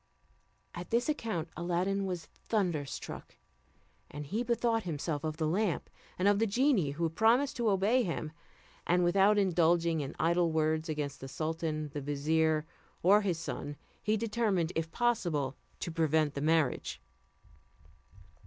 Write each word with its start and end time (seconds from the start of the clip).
At 0.73 0.89
this 0.89 1.07
account, 1.09 1.49
Aladdin 1.55 2.07
was 2.07 2.25
thunderstruck, 2.25 3.35
and 4.09 4.25
he 4.25 4.41
bethought 4.41 4.81
himself 4.81 5.23
of 5.23 5.37
the 5.37 5.45
lamp, 5.47 5.91
and 6.17 6.27
of 6.27 6.39
the 6.39 6.47
genie 6.47 6.89
who 6.93 7.03
had 7.03 7.13
promised 7.13 7.55
to 7.57 7.69
obey 7.69 8.01
him; 8.01 8.31
and 8.87 9.03
without 9.03 9.37
indulging 9.37 10.01
in 10.01 10.15
idle 10.17 10.51
words 10.51 10.89
against 10.89 11.19
the 11.21 11.27
sultan, 11.27 11.89
the 11.93 12.01
vizier, 12.01 12.65
or 13.03 13.21
his 13.21 13.37
son, 13.37 13.75
he 14.01 14.17
determined, 14.17 14.71
if 14.75 14.89
possible, 14.91 15.55
to 15.81 15.91
prevent 15.91 16.33
the 16.33 16.41
marriage. 16.41 16.99